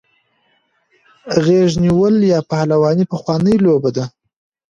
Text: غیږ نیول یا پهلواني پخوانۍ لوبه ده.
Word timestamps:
غیږ 1.45 1.71
نیول 1.83 2.15
یا 2.31 2.39
پهلواني 2.49 3.05
پخوانۍ 3.11 3.55
لوبه 3.65 3.89
ده. 3.95 4.05